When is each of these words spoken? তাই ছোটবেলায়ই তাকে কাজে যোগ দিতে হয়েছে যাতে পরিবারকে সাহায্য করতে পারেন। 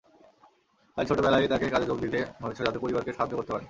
তাই 0.97 1.05
ছোটবেলায়ই 1.05 1.47
তাকে 1.47 1.65
কাজে 1.69 1.85
যোগ 1.85 1.97
দিতে 1.99 2.19
হয়েছে 2.43 2.61
যাতে 2.65 2.79
পরিবারকে 2.79 3.11
সাহায্য 3.13 3.33
করতে 3.37 3.51
পারেন। 3.51 3.59